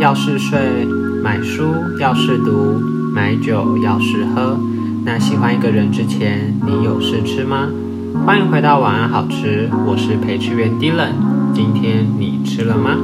[0.00, 0.86] 要试睡，
[1.22, 2.80] 买书要试读，
[3.12, 4.58] 买酒要试喝。
[5.04, 7.68] 那喜欢一个人之前，你有试吃吗？
[8.24, 11.12] 欢迎回到晚安好吃，我是陪吃员 Dylan。
[11.54, 12.96] 今天你吃了吗？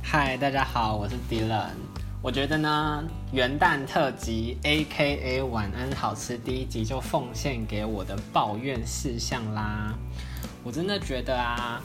[0.00, 1.95] 嗨，大家好，我是 Dylan。
[2.22, 9.94] 我觉得呢，元旦特辑 A.K.A 晚安好吃第一集就奉献给我的抱怨事项啦。
[10.64, 11.80] 我真的觉得啊，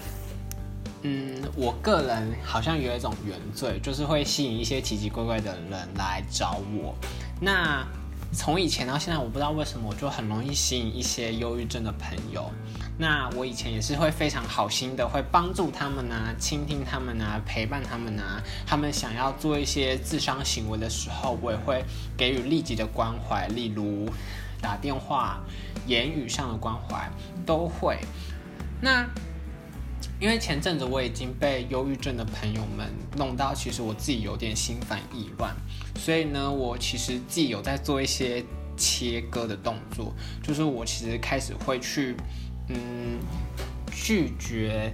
[1.04, 6.96] 嗯，我个人好像有一种原罪，就是会吸引一些奇奇怪怪的人来找我。
[7.40, 7.86] 那
[8.34, 12.50] 从以前到现在，我不知道为什么，我就很容易吸引一些忧郁症的朋友。
[13.02, 18.40] 那我以前也是会非常好心的，会帮助他们啊，倾听他们啊，陪伴他们啊。
[18.64, 21.84] 他们想要做一些自伤行为的时候，我也会
[22.16, 24.08] 给予立即的关怀，例如
[24.62, 25.42] 打电话、
[25.88, 27.10] 言语上的关怀
[27.44, 27.98] 都会。
[28.80, 29.04] 那
[30.20, 32.88] 因为前阵子我已经被忧郁症的朋友们
[33.18, 35.56] 弄到，其实我自己有点心烦意乱，
[35.96, 38.46] 所以呢，我其实自己有在做一些
[38.78, 42.16] 切割的动作，就是我其实开始会去。
[42.74, 43.20] 嗯，
[43.92, 44.94] 拒绝，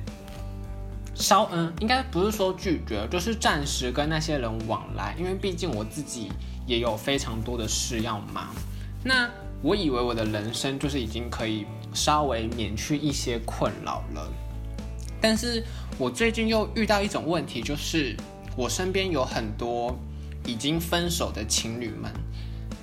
[1.14, 6.31] 稍嗯，应该不是说拒绝，就是暂时跟那些人往来，因为毕竟我自己
[6.66, 8.47] 也有非常多的事要忙。
[9.03, 9.30] 那
[9.61, 14.28] 我以为我的人生就是已经可以稍微免去一些困扰了，
[15.22, 15.64] 但是
[15.97, 18.16] 我最近又遇到一种问题，就是
[18.56, 19.97] 我身边有很多
[20.45, 22.12] 已经分手的情侣们，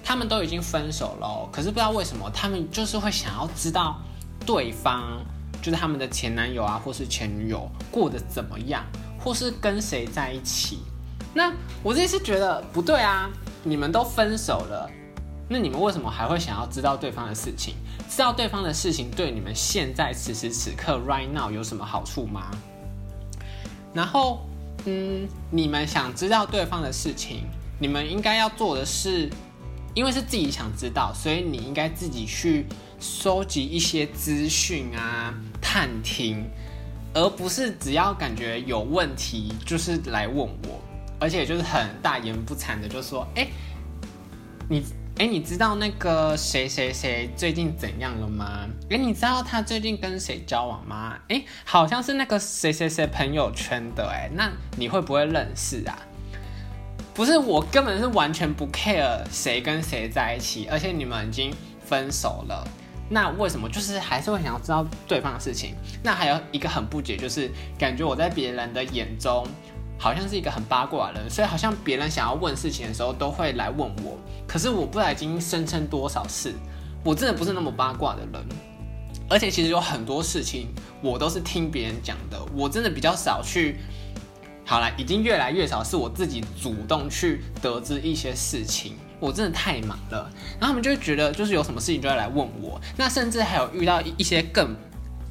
[0.02, 4.00] 他们都已经分手了，可是不知道为什么，他们就是会想要知道。
[4.46, 5.24] 对方
[5.62, 8.84] 就是他们的前男友啊，或是前女友过得怎么样，
[9.18, 10.80] 或是跟谁在一起？
[11.32, 13.28] 那我这是觉得不对啊！
[13.64, 14.88] 你们都分手了，
[15.48, 17.74] 那你们为什么还会想要知道对方的事情？
[18.08, 22.50] 知道对方的事情对你们现在此时此刻 right now 有什么好处吗？
[23.92, 24.46] 然后，
[24.84, 27.46] 嗯，你们想知道对方的事情，
[27.80, 29.30] 你们应该要做的是，
[29.94, 32.66] 因为是自己想知道，所以你应该自己去。
[33.00, 36.42] 收集一些资讯啊，探听，
[37.12, 40.80] 而不是只要感觉有问题就是来问我，
[41.20, 43.46] 而且就是很大言不惭的就说，哎，
[44.70, 44.82] 你
[45.18, 48.66] 哎，你知道那个谁谁谁最近怎样了吗？
[48.88, 51.18] 哎，你知道他最近跟谁交往吗？
[51.28, 55.98] 哎，好像是那个谁谁谁朋友圈的，哎，那你会不会认识啊？
[57.14, 61.54] 不是，我根本是完全不 care 谁跟谁在一起，而且你们已经
[61.84, 62.66] 分手了。
[63.08, 65.76] 那为什么就是还是会想要知道对方的事情？
[66.02, 67.48] 那还有一个很不解，就是
[67.78, 69.46] 感觉我在别人的眼中
[69.96, 74.18] 好像是一个很八卦的人，所以好像别人想要问事情的时候都会来问我。
[74.44, 76.52] 可是我不知道已经声称多少次，
[77.04, 78.44] 我真的不是那么八卦的人。
[79.30, 80.68] 而且其实有很多事情
[81.00, 83.78] 我都是听别人讲的，我真的比较少去。
[84.64, 88.96] 好了，已经越来越少是我自己主动去得知一些事情。
[89.20, 92.78] 我真的太忙了，然后他们就会觉得，就是有什么事情就要来问我。
[92.96, 94.76] 那甚至还有遇到一些更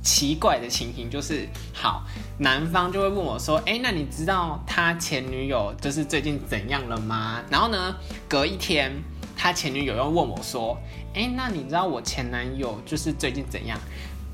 [0.02, 2.04] 奇怪的情形，就是好，
[2.40, 7.96] 男方就会问我说：“哎，那你知道他前女友就是最近怎样了吗？”然后呢，
[8.28, 8.92] 隔一天，
[9.38, 10.76] 他前女友又问我说
[11.14, 13.80] ：“哎，那你知道我前男友就是最近怎样？”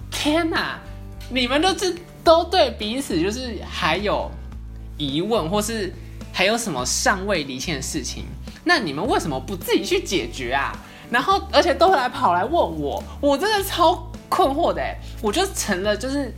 [0.10, 0.80] 天哪，
[1.30, 4.32] 你们都是都对彼此就是还有
[5.00, 5.92] 疑问，或是
[6.32, 8.26] 还有什么尚未离线的事情？
[8.66, 10.72] 那你们为什么不自己去解决啊？
[11.10, 14.82] 然后而且都来跑来问我，我真的超困惑的
[15.24, 16.32] 我就成了就是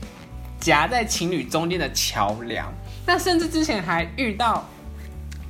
[0.62, 2.72] 夹在情侣中间的桥梁。
[3.06, 4.66] 那甚至之前还遇到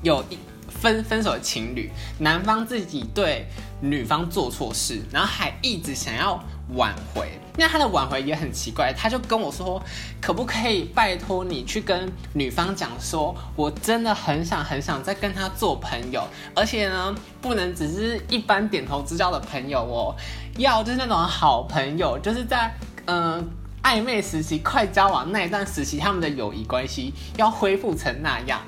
[0.01, 3.45] 有一分分手的情侣，男方自己对
[3.81, 6.41] 女方做错事，然后还一直想要。
[6.75, 9.81] 挽回，那他的挽回也很奇怪，他就跟我说，
[10.21, 16.23] 可不可以拜托你去跟女方讲说，我真的很想很想再跟他做朋友，
[16.55, 20.15] 而且呢，不能只是一般点头之交的朋友哦，
[20.57, 22.73] 要就是那种好朋友，就是在
[23.05, 23.49] 嗯
[23.83, 28.61] 暧昧时期快交往那一段时期，他们的友谊关系要恢复成那样。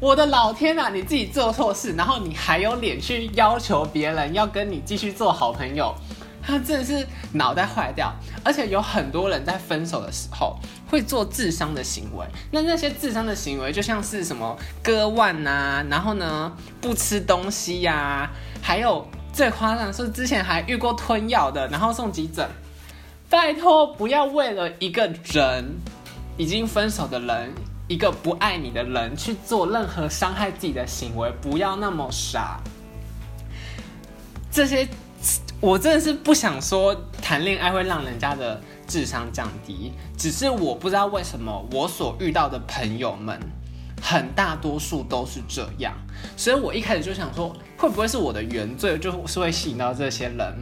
[0.00, 5.94] 我的老天呐，你自己做错事，然后你还有脸去要求别人要跟你继续做好朋友？
[6.46, 8.12] 他真的是脑袋坏掉，
[8.44, 12.26] 而且有很多人在分手的时候会做智商的行为。
[12.50, 16.52] 那那些智商的行为就像是什么割腕呐，然后呢
[16.82, 18.30] 不吃东西呀，
[18.60, 22.46] 还有最夸张是之前还遇过吞药的，然后送急诊。
[23.30, 25.64] 拜托，不要为了一个人
[26.36, 27.54] 已经分手的人，
[27.88, 32.60] 一个不爱你的人去做任何伤害自己的行为，不要那么傻。
[34.52, 34.86] 这些。
[35.64, 43.40] 我真的是不想说谈恋爱会让人家的智商降低，只是我不知道为什么我所遇到的朋友们，
[44.02, 45.94] 很大多数都是这样，
[46.36, 50.54] 所以我一开始就想说，会不会是我的原罪，就是会吸引到这些人？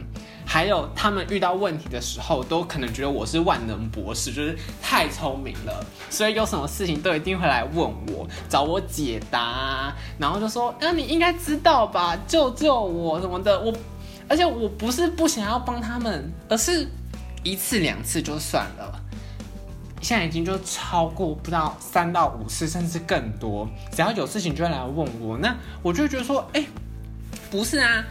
[0.45, 13.73] 还有他们遇到问题的时候，都可能觉得我是万能博士，就是太聪明了，所以有什么事情都一定会来问我，找我解答，然后就说：“那你应该知道吧，救救我什么的。”我，
[14.27, 16.87] 而且我不是不想要帮他们，而是
[17.43, 18.99] 一次两次就算了，
[20.01, 26.65] 现在已经就超过不到三到五次，甚至更多，只要有事情就会来问我，那我就觉得说：“哎，
[27.51, 28.03] 不是啊。”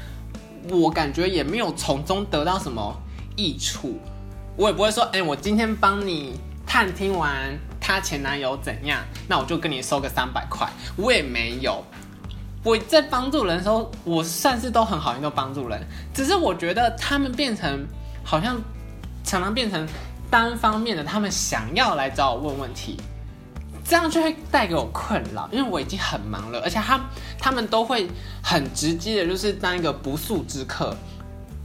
[0.70, 2.96] 我感觉也没有从中得到什么
[3.34, 3.98] 益处，
[4.56, 11.84] 我也不会说，哎，我今天帮你探听完她前男友怎样，那我就跟你收个三百块，我也没有。
[12.64, 15.80] 我在帮助人的时候，我算是都很好，都帮助人，
[16.14, 17.86] 只是我觉得他们变成
[18.24, 18.60] 好像
[19.24, 19.86] 常常变成
[20.30, 23.00] 单方面的，他们想要来找我问问题。
[23.84, 27.00] 这样就会带给我困扰，因为我已经很忙了，而且他
[27.36, 28.08] 他们都会
[28.40, 30.96] 很直接的，就是当一个不速之客，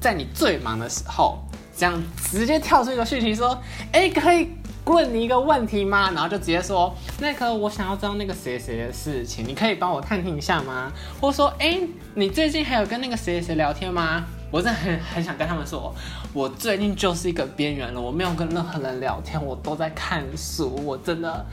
[0.01, 1.37] 在你最忙的时候，
[1.77, 2.01] 这样
[2.31, 3.61] 直接跳出一个讯息说，
[3.91, 4.49] 哎，可以
[4.93, 6.11] 问你一个问题吗？
[6.11, 10.91] 然后就直接说，那个我想要知道那个谁谁的事情，你可以帮我探听一下吗？
[11.19, 11.79] 或者说，哎，
[12.15, 14.23] 你最近还有跟那个谁谁聊天吗？
[14.51, 15.93] 我真的很很想跟他们说，
[16.33, 21.45] 我最近就是一个边缘了，我没有跟任何人聊天，我都在看书，我真的。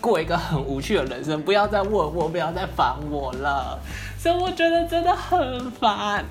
[0.00, 3.78] 过一个很无趣的人生，不要再问我，不要再烦我了。
[4.18, 6.24] 所以我觉得真的很烦，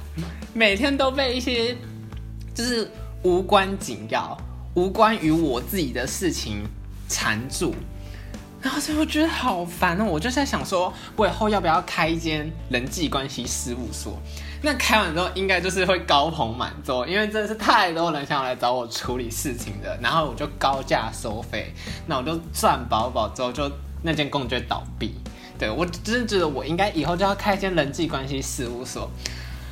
[0.55, 1.77] 每天都被一些
[2.55, 2.89] 就是
[3.21, 4.35] 无关紧要、
[4.75, 6.65] 无关于我自己的事情
[7.07, 7.73] 缠住。
[8.61, 14.19] 然后所以我觉得好烦哦，我就在想说，我以后要不要开一间人际关系事务所？
[14.61, 21.73] 那开完之后应该就是会高朋满座，因为真的是太多人想要来找我处理事情的，然后我就高价收费，
[22.05, 23.71] 那我就赚饱饱之后，就
[24.03, 25.15] 那间公就倒闭。
[25.57, 29.09] 对我真的觉得我应该以后就要开一间人际关系事务所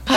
[0.05, 0.15] 啊！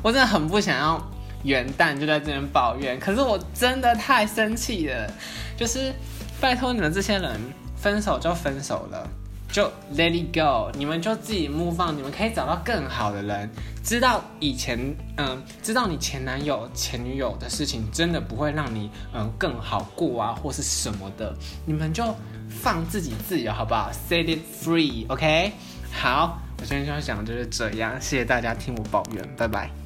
[0.00, 1.00] 我真的很不想要
[1.42, 5.12] 元旦就在这边抱怨，可是我真的太生气了，
[5.56, 5.92] 就是
[6.40, 7.40] 拜托你们这些人。
[7.82, 9.10] 分手就分手了，
[9.50, 9.64] 就
[9.96, 13.50] let it go，你们就自己 move on，你们可以找到更好的人。
[13.82, 14.78] 知道以前，
[15.16, 21.34] 嗯，知道你前男友、前女友的事情，真的不会让你，嗯，更好过啊，或是什么的。
[21.66, 22.14] 你们就
[22.48, 25.50] 放自己自由，好不好？Set it free，OK？
[25.90, 29.81] 好，我今天就要讲的就是这样，谢谢大家听我抱怨，拜拜。